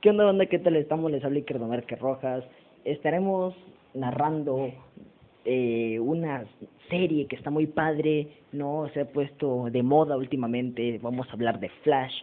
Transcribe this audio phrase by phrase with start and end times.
[0.00, 0.46] ¿Qué onda, banda?
[0.46, 1.10] ¿Qué tal estamos?
[1.10, 2.44] Les habla Iker Márquez Rojas.
[2.84, 3.52] Estaremos
[3.94, 4.70] narrando
[5.44, 6.44] eh, una
[6.88, 8.88] serie que está muy padre, ¿no?
[8.94, 11.00] Se ha puesto de moda últimamente.
[11.02, 12.14] Vamos a hablar de Flash.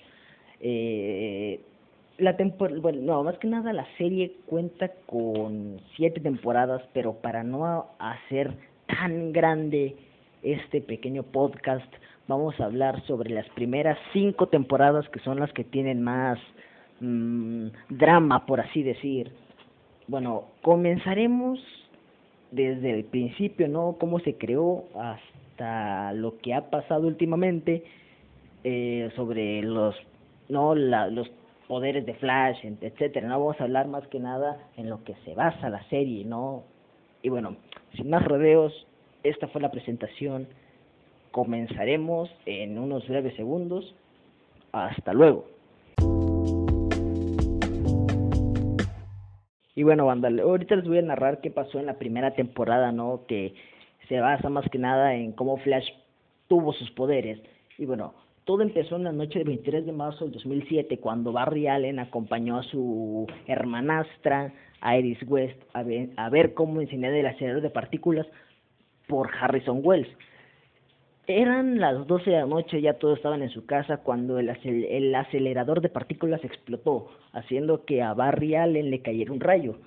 [0.61, 1.59] Eh,
[2.17, 7.43] la temporada, bueno, no, más que nada la serie cuenta con siete temporadas, pero para
[7.43, 8.53] no hacer
[8.87, 9.97] tan grande
[10.43, 11.93] este pequeño podcast,
[12.29, 16.39] vamos a hablar sobre las primeras cinco temporadas que son las que tienen más
[16.99, 19.31] mmm, drama, por así decir.
[20.07, 21.59] Bueno, comenzaremos
[22.51, 23.95] desde el principio, ¿no?
[23.99, 27.83] Cómo se creó hasta lo que ha pasado últimamente
[28.63, 29.95] eh, sobre los,
[30.49, 31.29] no, la, los
[31.67, 33.27] poderes de Flash, etcétera.
[33.27, 36.63] No vamos a hablar más que nada en lo que se basa la serie, ¿no?
[37.21, 37.57] Y bueno,
[37.95, 38.85] sin más rodeos,
[39.23, 40.47] esta fue la presentación.
[41.31, 43.95] Comenzaremos en unos breves segundos.
[44.71, 45.54] Hasta luego.
[49.75, 53.25] Y bueno, banda, ahorita les voy a narrar qué pasó en la primera temporada, ¿no?
[53.27, 53.53] Que
[54.07, 55.89] se basa más que nada en cómo Flash
[56.47, 57.39] tuvo sus poderes.
[57.77, 58.13] Y bueno,
[58.45, 62.57] todo empezó en la noche del 23 de marzo del 2007, cuando Barry Allen acompañó
[62.57, 64.53] a su hermanastra,
[64.97, 68.27] Iris West, a ver, a ver cómo enseñar el acelerador de partículas
[69.07, 70.07] por Harrison Wells.
[71.27, 75.15] Eran las 12 de la noche, ya todos estaban en su casa cuando el, el
[75.15, 79.77] acelerador de partículas explotó, haciendo que a Barry Allen le cayera un rayo.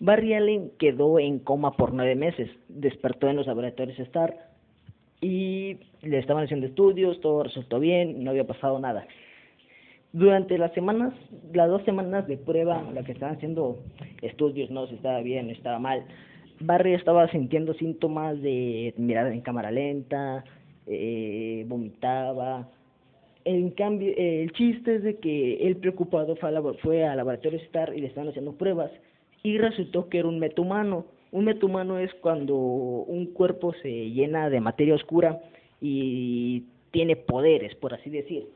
[0.00, 4.34] Barry Allen quedó en coma por nueve meses, despertó en los laboratorios Star
[5.20, 9.06] y le estaban haciendo estudios, todo resultó bien, no había pasado nada.
[10.12, 11.14] Durante las semanas,
[11.52, 13.78] las dos semanas de prueba, la que estaban haciendo
[14.22, 16.04] estudios, no si estaba bien, o estaba mal,
[16.58, 20.44] Barry estaba sintiendo síntomas de mirar en cámara lenta,
[20.86, 22.68] eh, vomitaba.
[23.44, 27.92] En cambio, el chiste es de que él preocupado fue, a, fue al laboratorio Star
[27.96, 28.90] y le estaban haciendo pruebas
[29.42, 31.06] y resultó que era un metumano.
[31.32, 35.40] Un metumano es cuando un cuerpo se llena de materia oscura
[35.80, 38.46] y tiene poderes, por así decir,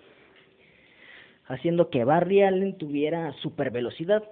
[1.47, 4.25] haciendo que Barry Allen tuviera super velocidad.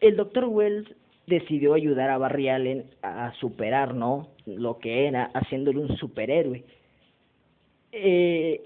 [0.00, 0.88] El doctor Wells
[1.26, 4.28] decidió ayudar a Barry Allen a superar, ¿no?
[4.46, 6.64] Lo que era, haciéndole un superhéroe.
[7.92, 8.60] Eh,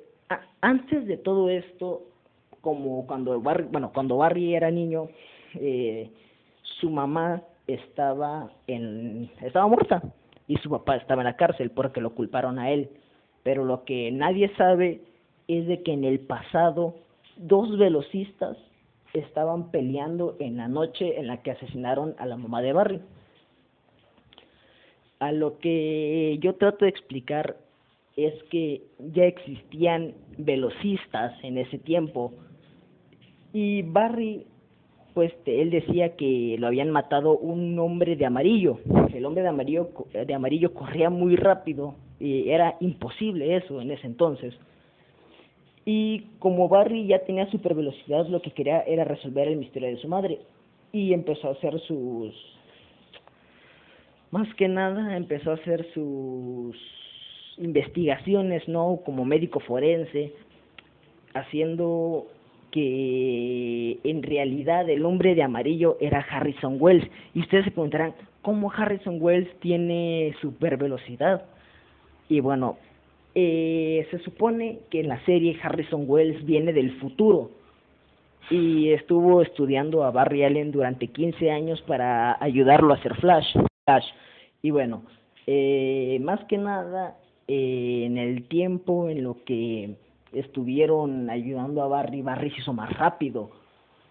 [0.60, 2.02] antes de todo esto,
[2.60, 5.08] como cuando Barry, bueno, cuando Barry era niño,
[5.54, 6.10] eh,
[6.62, 10.02] su mamá estaba en, estaba muerta
[10.46, 12.90] y su papá estaba en la cárcel porque lo culparon a él.
[13.42, 15.00] Pero lo que nadie sabe
[15.46, 16.94] es de que en el pasado
[17.36, 18.56] dos velocistas
[19.14, 23.00] estaban peleando en la noche en la que asesinaron a la mamá de Barry.
[25.20, 27.56] A lo que yo trato de explicar
[28.16, 32.32] es que ya existían velocistas en ese tiempo
[33.52, 34.46] y Barry
[35.14, 38.78] pues él decía que lo habían matado un hombre de amarillo.
[39.12, 44.06] El hombre de amarillo de amarillo corría muy rápido y era imposible eso en ese
[44.06, 44.54] entonces.
[45.90, 49.96] Y como Barry ya tenía super velocidad, lo que quería era resolver el misterio de
[49.96, 50.40] su madre.
[50.92, 52.34] Y empezó a hacer sus...
[54.30, 56.76] Más que nada, empezó a hacer sus
[57.56, 59.00] investigaciones, ¿no?
[59.02, 60.34] Como médico forense,
[61.32, 62.26] haciendo
[62.70, 67.08] que en realidad el hombre de amarillo era Harrison Wells.
[67.32, 68.12] Y ustedes se preguntarán,
[68.42, 71.46] ¿cómo Harrison Wells tiene super velocidad?
[72.28, 72.76] Y bueno,
[73.34, 77.50] eh, se supone que en la serie Harrison Wells viene del futuro
[78.50, 83.54] y estuvo estudiando a Barry Allen durante 15 años para ayudarlo a hacer Flash.
[84.62, 85.02] Y bueno,
[85.46, 89.96] eh, más que nada, eh, en el tiempo en lo que
[90.32, 93.50] estuvieron ayudando a Barry, Barry se hizo más rápido,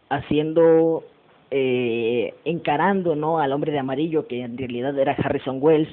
[0.09, 1.03] haciendo,
[1.51, 3.39] eh, encarando ¿no?
[3.39, 5.89] al hombre de amarillo, que en realidad era Harrison Wells,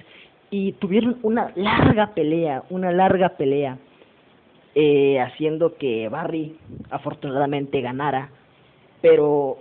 [0.57, 3.77] y tuvieron una larga pelea, una larga pelea,
[4.77, 6.57] eh, haciendo que Barry
[6.91, 8.31] afortunadamente ganara,
[9.01, 9.59] pero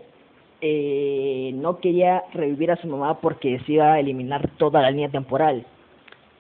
[0.62, 5.10] eh, no quería revivir a su mamá porque se iba a eliminar toda la línea
[5.10, 5.66] temporal,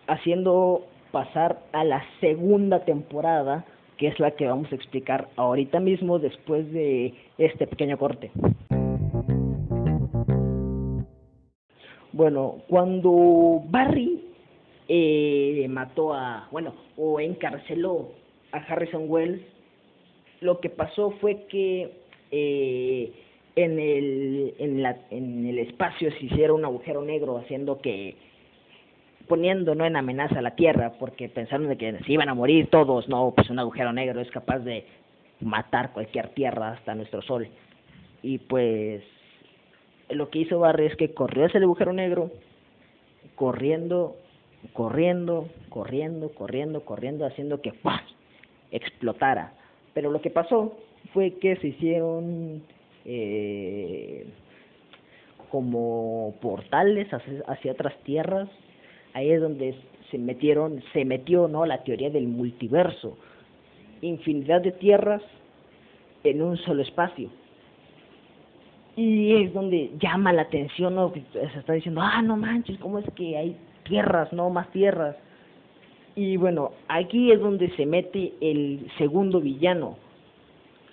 [0.05, 3.65] haciendo pasar a la segunda temporada,
[3.97, 8.29] que es la que vamos a explicar ahorita mismo después de este pequeño corte.
[12.11, 14.12] Bueno, cuando Barry
[14.87, 18.11] eh, mató a, bueno, o encarceló
[18.51, 19.41] a Harrison Wells,
[20.41, 21.91] lo que pasó fue que
[22.31, 23.11] eh,
[23.55, 28.15] en, el, en, la, en el espacio se hiciera un agujero negro, haciendo que,
[29.27, 32.67] poniendo no en amenaza a la Tierra, porque pensaron de que se iban a morir
[32.69, 34.85] todos, no, pues un agujero negro es capaz de
[35.39, 37.47] matar cualquier tierra hasta nuestro Sol.
[38.21, 39.03] Y pues
[40.09, 42.31] lo que hizo Barry es que corrió hacia el agujero negro,
[43.35, 44.15] corriendo,
[44.71, 47.73] corriendo, corriendo, corriendo, corriendo, haciendo que
[48.71, 49.53] explotara.
[49.93, 50.77] Pero lo que pasó
[51.13, 52.63] fue que se hicieron
[53.05, 54.25] eh,
[55.51, 58.49] como portales hacia, hacia otras tierras.
[59.13, 59.75] Ahí es donde
[60.09, 61.65] se metieron, se metió, ¿no?
[61.65, 63.17] La teoría del multiverso.
[64.01, 65.21] Infinidad de tierras
[66.23, 67.29] en un solo espacio.
[68.95, 71.11] Y es donde llama la atención, ¿no?
[71.33, 75.15] Se está diciendo, ah, no manches, ¿cómo es que hay tierras, no más tierras?
[76.15, 79.97] Y bueno, aquí es donde se mete el segundo villano,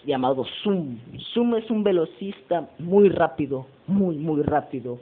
[0.06, 0.98] llamado Zoom.
[1.34, 4.98] Zoom es un velocista muy rápido, muy, muy rápido,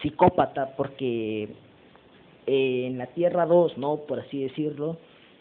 [0.00, 1.50] psicópata, porque
[2.46, 3.98] eh, en la Tierra 2, ¿no?
[3.98, 4.96] Por así decirlo,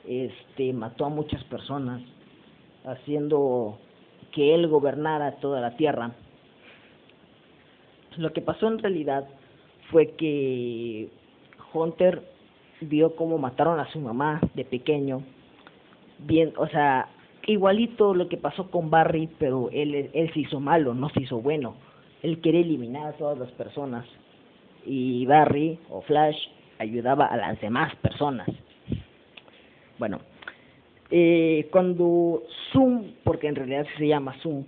[0.05, 2.01] este, mató a muchas personas,
[2.85, 3.77] haciendo
[4.33, 6.11] que él gobernara toda la Tierra.
[8.17, 9.25] Lo que pasó en realidad
[9.89, 11.09] fue que
[11.73, 12.23] Hunter
[12.81, 15.23] vio cómo mataron a su mamá de pequeño.
[16.19, 17.09] Bien, o sea,
[17.47, 21.39] igualito lo que pasó con Barry, pero él, él se hizo malo, no se hizo
[21.41, 21.75] bueno.
[22.23, 24.05] Él quería eliminar a todas las personas.
[24.85, 26.37] Y Barry o Flash
[26.79, 28.47] ayudaba a las demás personas.
[29.99, 30.19] Bueno,
[31.11, 34.63] eh, cuando Zoom, porque en realidad se llama Zoom,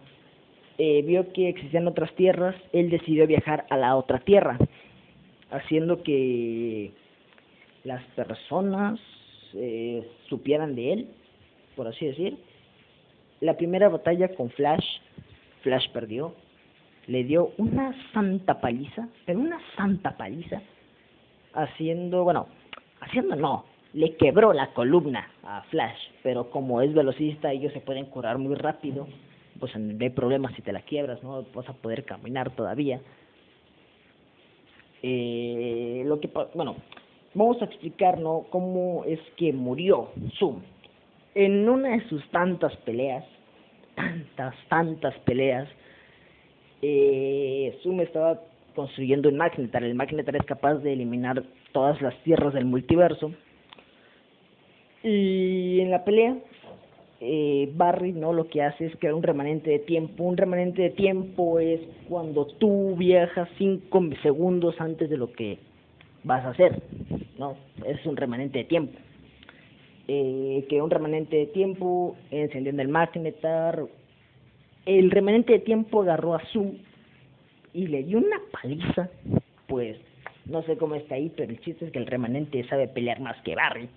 [0.77, 4.57] eh, vio que existían otras tierras, él decidió viajar a la otra tierra,
[5.53, 6.91] haciendo que
[7.83, 8.99] las personas
[9.53, 11.07] eh, supieran de él,
[11.75, 12.37] por así decir.
[13.39, 14.85] La primera batalla con Flash,
[15.61, 16.33] Flash perdió,
[17.07, 20.61] le dio una santa paliza, pero una santa paliza,
[21.53, 22.47] haciendo, bueno,
[23.01, 28.05] haciendo no, le quebró la columna a Flash, pero como es velocista ellos se pueden
[28.05, 29.07] curar muy rápido,
[29.59, 31.43] pues no hay problema si te la quiebras, ¿no?
[31.53, 33.01] Vas a poder caminar todavía.
[35.03, 36.77] Eh, lo que, bueno,
[37.33, 38.45] vamos a explicar, ¿no?
[38.49, 40.09] Cómo es que murió
[40.39, 40.61] Zoom.
[41.35, 43.25] En una de sus tantas peleas,
[43.95, 45.67] tantas, tantas peleas,
[46.81, 48.39] eh, Zoom estaba
[48.75, 49.83] construyendo un Magnetar.
[49.83, 53.33] El Magnetar es capaz de eliminar todas las tierras del multiverso.
[55.03, 56.37] Y en la pelea,
[57.25, 60.25] eh, Barry no lo que hace es crear un remanente de tiempo.
[60.25, 61.79] Un remanente de tiempo es
[62.09, 65.57] cuando tú viajas cinco segundos antes de lo que
[66.25, 66.81] vas a hacer.
[67.39, 67.55] No,
[67.85, 68.99] es un remanente de tiempo.
[70.09, 73.85] Eh, que un remanente de tiempo encendiendo el magnetar.
[74.85, 76.73] El remanente de tiempo agarró a Zoom
[77.73, 79.09] y le dio una paliza.
[79.67, 79.97] Pues
[80.45, 83.41] no sé cómo está ahí, pero el chiste es que el remanente sabe pelear más
[83.43, 83.87] que Barry.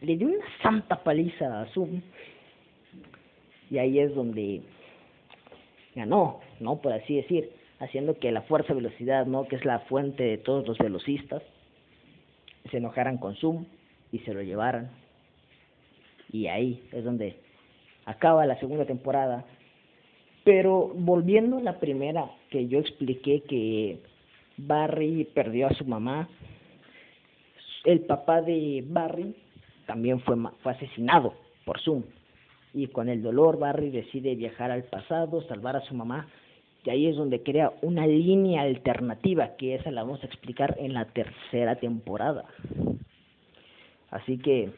[0.00, 2.00] Le dio una santa paliza a Zoom.
[3.70, 4.62] Y ahí es donde
[5.94, 6.76] ganó, ¿no?
[6.76, 7.50] Por así decir,
[7.80, 9.46] haciendo que la fuerza velocidad, ¿no?
[9.46, 11.42] Que es la fuente de todos los velocistas,
[12.70, 13.66] se enojaran con Zoom
[14.12, 14.90] y se lo llevaran.
[16.30, 17.36] Y ahí es donde
[18.04, 19.44] acaba la segunda temporada.
[20.44, 23.98] Pero volviendo a la primera, que yo expliqué que
[24.56, 26.28] Barry perdió a su mamá,
[27.84, 29.34] el papá de Barry
[29.88, 32.04] también fue, fue asesinado por Zoom.
[32.74, 36.28] Y con el dolor, Barry decide viajar al pasado, salvar a su mamá.
[36.84, 40.92] Y ahí es donde crea una línea alternativa, que esa la vamos a explicar en
[40.92, 42.44] la tercera temporada.
[44.10, 44.70] Así que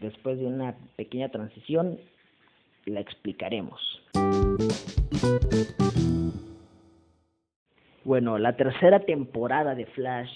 [0.00, 1.98] después de una pequeña transición
[2.86, 3.80] la explicaremos.
[8.04, 10.32] Bueno, la tercera temporada de Flash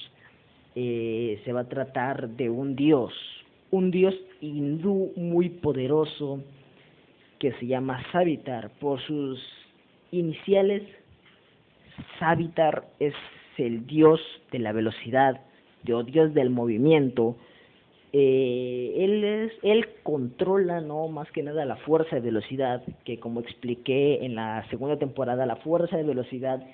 [0.77, 3.13] eh, se va a tratar de un dios,
[3.71, 6.43] un dios hindú muy poderoso
[7.39, 8.71] que se llama Savitar.
[8.81, 9.41] Por sus
[10.11, 10.83] iniciales,
[12.19, 13.15] Savitar es
[13.59, 15.41] el dios de la velocidad,
[15.83, 17.37] dios del movimiento,
[18.17, 23.41] eh, él es él controla no más que nada la fuerza de velocidad que como
[23.41, 26.65] expliqué en la segunda temporada la fuerza de velocidad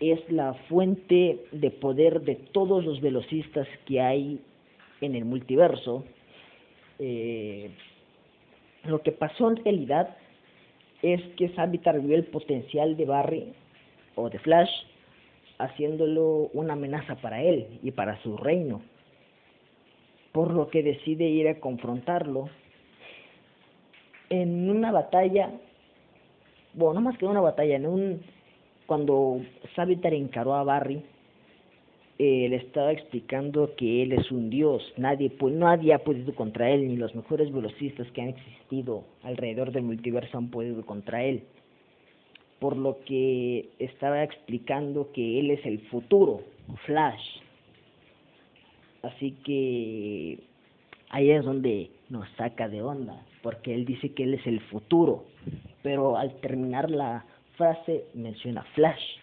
[0.00, 4.40] es la fuente de poder de todos los velocistas que hay
[5.02, 6.04] en el multiverso
[6.98, 7.70] eh,
[8.84, 10.16] lo que pasó en realidad
[11.02, 13.52] es que Savitar vio el potencial de Barry
[14.14, 14.70] o de Flash
[15.58, 18.80] haciéndolo una amenaza para él y para su reino
[20.32, 22.48] por lo que decide ir a confrontarlo
[24.30, 25.50] en una batalla,
[26.72, 28.22] bueno, no más que una batalla, en un
[28.86, 29.42] cuando
[29.76, 31.04] Savitar encaró a Barry,
[32.24, 36.70] eh, le estaba explicando que él es un dios, nadie, pues, nadie ha podido contra
[36.70, 41.42] él, ni los mejores velocistas que han existido alrededor del multiverso han podido contra él.
[42.60, 46.42] por lo que estaba explicando que él es el futuro,
[46.86, 47.40] Flash.
[49.02, 50.38] Así que
[51.10, 55.24] ahí es donde nos saca de onda, porque él dice que él es el futuro,
[55.82, 57.24] pero al terminar la
[57.56, 59.21] frase menciona Flash.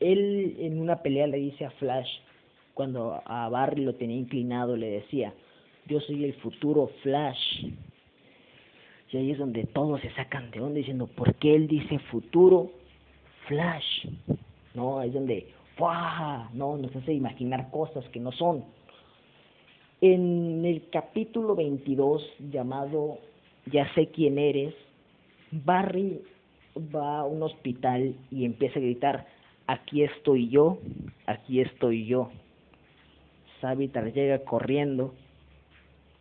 [0.00, 2.08] Él en una pelea le dice a Flash,
[2.74, 5.34] cuando a Barry lo tenía inclinado, le decía,
[5.86, 7.66] yo soy el futuro Flash.
[9.10, 12.70] Y ahí es donde todos se sacan de onda diciendo, ¿por qué él dice futuro
[13.46, 14.06] Flash?
[14.74, 15.58] No, ahí es donde.
[16.54, 18.64] No, nos hace imaginar cosas que no son.
[20.00, 23.18] En el capítulo 22 llamado
[23.66, 24.74] Ya sé quién eres,
[25.52, 26.20] Barry
[26.76, 29.26] va a un hospital y empieza a gritar,
[29.68, 30.78] aquí estoy yo,
[31.26, 32.30] aquí estoy yo.
[33.60, 35.14] Savitar llega corriendo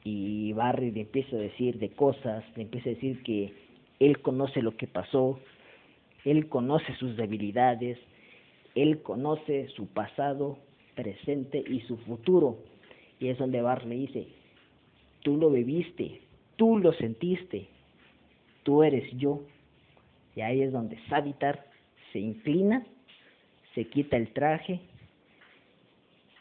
[0.03, 3.53] y Barry le empieza a decir de cosas, le empieza a decir que
[3.99, 5.39] él conoce lo que pasó,
[6.25, 7.97] él conoce sus debilidades,
[8.75, 10.57] él conoce su pasado,
[10.95, 12.57] presente y su futuro.
[13.19, 14.27] Y es donde Barry le dice,
[15.21, 16.21] tú lo viviste,
[16.57, 17.67] tú lo sentiste,
[18.63, 19.41] tú eres yo.
[20.35, 21.65] Y ahí es donde Savitar
[22.11, 22.85] se inclina,
[23.77, 24.79] se quita el traje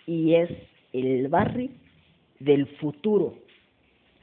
[0.06, 0.50] y es
[0.94, 1.70] el Barry
[2.40, 3.34] del futuro.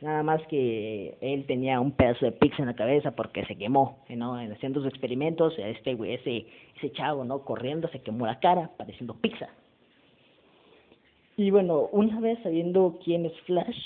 [0.01, 3.99] Nada más que él tenía un pedazo de pizza en la cabeza porque se quemó,
[4.09, 4.33] ¿no?
[4.33, 7.45] Haciendo sus experimentos, este güey, ese, ese chavo, ¿no?
[7.45, 9.47] Corriendo, se quemó la cara, pareciendo pizza.
[11.37, 13.77] Y bueno, una vez sabiendo quién es Flash,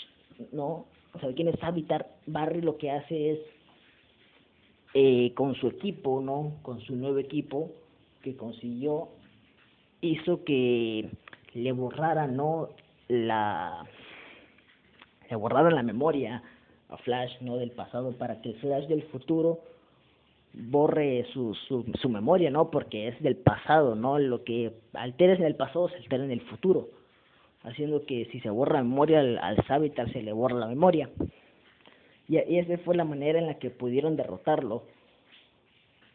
[0.53, 0.86] ¿no?
[1.13, 3.39] O sea, quién es Habitar, Barry lo que hace es,
[4.93, 6.53] eh, con su equipo, ¿no?
[6.62, 7.74] Con su nuevo equipo
[8.27, 9.10] que consiguió,
[10.01, 11.10] hizo que
[11.54, 12.70] le borrara, ¿no?
[13.08, 13.86] La...
[15.30, 16.42] Le borraron la memoria
[16.89, 17.58] a Flash, ¿no?
[17.58, 19.60] Del pasado para que Flash del futuro
[20.54, 22.72] borre su, su, su memoria, ¿no?
[22.72, 24.20] Porque es del pasado, ¿no?
[24.20, 26.88] Lo que alteres en el pasado se altera en el futuro
[27.68, 31.10] haciendo que si se borra la memoria al, al Savitar se le borra la memoria.
[32.27, 34.84] Y, y esa fue la manera en la que pudieron derrotarlo,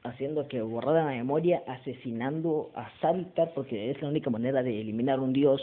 [0.05, 5.21] haciendo que borrara la memoria, asesinando a Savitar, porque es la única manera de eliminar
[5.21, 5.61] un dios,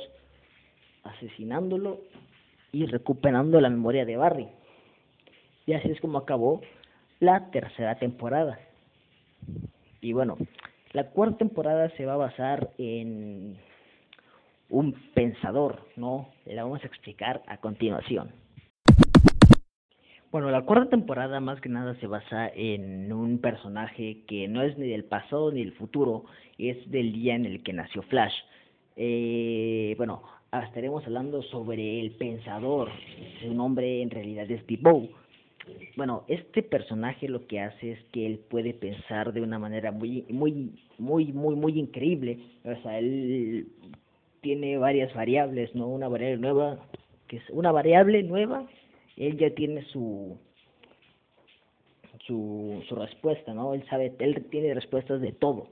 [1.03, 1.99] asesinándolo
[2.71, 4.47] y recuperando la memoria de Barry.
[5.65, 6.61] Y así es como acabó
[7.19, 8.59] la tercera temporada.
[10.01, 10.37] Y bueno,
[10.93, 13.57] la cuarta temporada se va a basar en
[14.69, 16.29] un pensador, ¿no?
[16.45, 18.31] La vamos a explicar a continuación.
[20.31, 24.77] Bueno, la cuarta temporada más que nada se basa en un personaje que no es
[24.77, 26.25] ni del pasado ni del futuro,
[26.59, 28.35] es del día en el que nació Flash.
[28.95, 30.21] Eh, bueno,
[30.53, 32.91] estaremos hablando sobre el pensador,
[33.41, 35.09] su nombre en realidad es Debo.
[35.97, 40.25] Bueno, este personaje lo que hace es que él puede pensar de una manera muy,
[40.29, 42.37] muy, muy, muy, muy increíble.
[42.65, 43.67] O sea, él
[44.41, 45.87] tiene varias variables, ¿no?
[45.87, 46.77] Una variable nueva,
[47.27, 48.67] que es una variable nueva,
[49.19, 50.37] él ya tiene su
[52.25, 53.73] su, respuesta, ¿no?
[53.73, 55.67] Él sabe, él tiene respuestas de todo,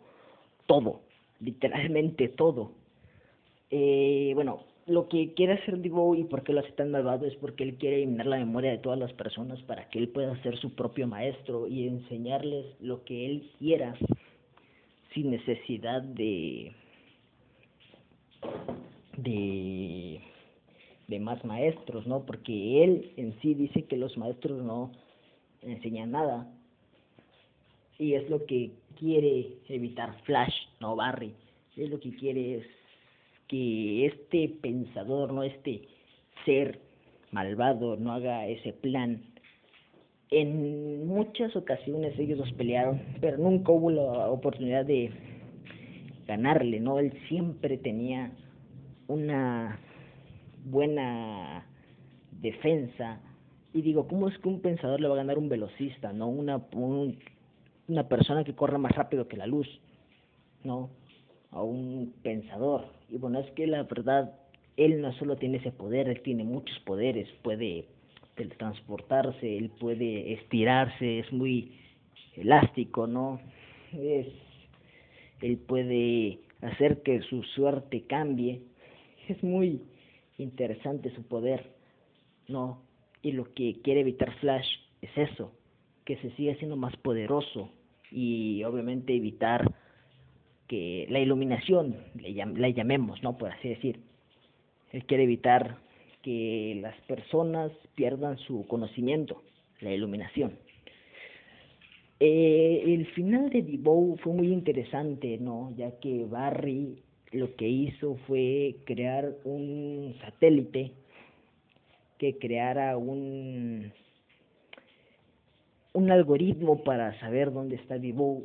[0.66, 1.02] todo,
[1.40, 2.72] literalmente todo.
[3.70, 7.36] Eh, bueno, lo que quiere hacer Divo y por qué lo hace tan malvado es
[7.36, 10.58] porque él quiere eliminar la memoria de todas las personas para que él pueda ser
[10.58, 13.96] su propio maestro y enseñarles lo que él quiera
[15.14, 16.72] sin necesidad de
[19.18, 20.22] de,
[21.08, 22.26] de más maestros, ¿no?
[22.26, 24.92] Porque él en sí dice que los maestros no
[25.62, 26.48] enseñan nada.
[27.98, 31.34] Y es lo que quiere evitar Flash, no Barry.
[31.76, 32.66] Es lo que quiere es
[33.48, 35.84] que este pensador, no este
[36.46, 36.80] ser
[37.32, 39.22] malvado, no haga ese plan.
[40.30, 45.12] En muchas ocasiones ellos los pelearon, pero nunca hubo la oportunidad de
[46.28, 47.00] ganarle, ¿no?
[47.00, 48.32] Él siempre tenía
[49.08, 49.80] una
[50.70, 51.66] buena
[52.42, 53.20] defensa.
[53.74, 56.28] Y digo, ¿cómo es que un pensador le va a ganar un velocista, no?
[56.28, 56.62] Una,
[57.88, 59.68] una persona que corra más rápido que la luz,
[60.64, 60.90] ¿no?
[61.52, 62.86] A un pensador.
[63.10, 64.34] Y bueno, es que la verdad,
[64.78, 67.28] él no solo tiene ese poder, él tiene muchos poderes.
[67.44, 67.86] Puede
[68.36, 71.72] teletransportarse, él puede estirarse, es muy
[72.36, 73.40] elástico, ¿no?
[73.94, 74.28] Es,
[75.42, 78.62] él puede hacer que su suerte cambie
[79.28, 79.82] es muy
[80.38, 81.76] interesante su poder,
[82.48, 82.84] ¿no?
[83.22, 84.68] Y lo que quiere evitar Flash
[85.02, 85.52] es eso,
[86.06, 87.70] que se siga siendo más poderoso
[88.12, 89.74] y obviamente evitar
[90.68, 93.38] que la iluminación, la llamemos, ¿no?
[93.38, 94.02] Por así decir.
[94.92, 95.78] Él quiere evitar
[96.22, 99.44] que las personas pierdan su conocimiento,
[99.82, 100.58] la iluminación.
[102.20, 105.74] Eh, el final de Devoe fue muy interesante, ¿no?
[105.78, 110.92] Ya que Barry lo que hizo fue crear un satélite
[112.18, 113.92] que creara un
[115.94, 118.44] un algoritmo para saber dónde está Devoe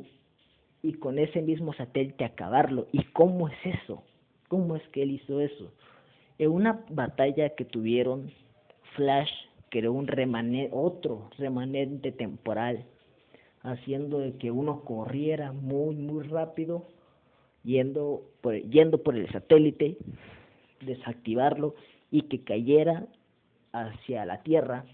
[0.81, 2.87] y con ese mismo satélite acabarlo.
[2.91, 4.03] ¿Y cómo es eso?
[4.47, 5.71] ¿Cómo es que él hizo eso?
[6.39, 8.31] En una batalla que tuvieron,
[8.95, 9.31] Flash
[9.69, 12.85] creó un remanente, otro remanente temporal
[13.61, 16.85] haciendo de que uno corriera muy, muy rápido,
[17.63, 19.97] yendo por, yendo por el satélite,
[20.81, 21.75] desactivarlo
[22.11, 23.07] y que cayera
[23.71, 24.85] hacia la Tierra,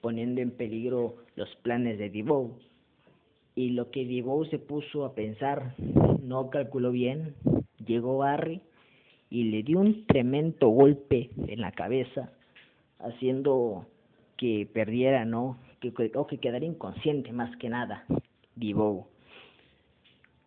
[0.00, 2.50] poniendo en peligro los planes de Devoe.
[3.54, 5.74] Y lo que Devoe se puso a pensar,
[6.22, 7.34] no calculó bien,
[7.84, 8.60] llegó Barry
[9.28, 12.32] y le dio un tremendo golpe en la cabeza,
[12.98, 13.86] haciendo
[14.36, 15.58] que perdiera, ¿no?
[15.80, 18.04] Que, o que quedara inconsciente más que nada,
[18.56, 19.09] vivo.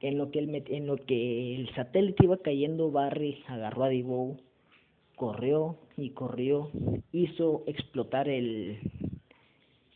[0.03, 4.35] En lo que el, en lo que el satélite iba cayendo, Barry agarró a Divo,
[5.15, 6.69] corrió y corrió,
[7.13, 8.79] hizo explotar el,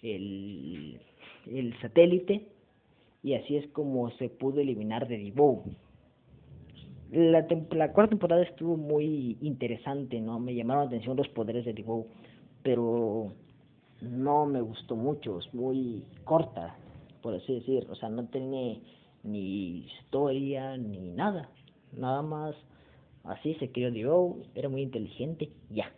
[0.01, 1.01] el,
[1.45, 2.47] el satélite
[3.21, 5.65] y así es como se pudo eliminar de Divo.
[7.11, 10.39] La, la cuarta temporada estuvo muy interesante, ¿no?
[10.39, 12.07] Me llamaron la atención los poderes de Divo,
[12.63, 13.33] pero
[13.99, 16.77] no me gustó mucho, es muy corta,
[17.21, 18.79] por así decir, o sea, no tiene
[19.23, 21.49] ni historia ni nada,
[21.93, 22.55] nada más
[23.23, 25.91] así se crió Dio, era muy inteligente, ya,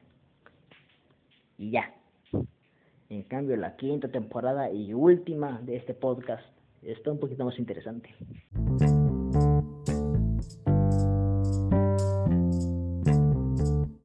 [1.57, 1.93] y ya.
[3.09, 6.45] En cambio, la quinta temporada y última de este podcast
[6.83, 8.13] está un poquito más interesante.